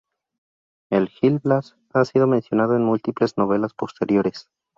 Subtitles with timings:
[0.89, 4.49] El Gil Blas ha sido mencionado en múltiples novelas posteriores.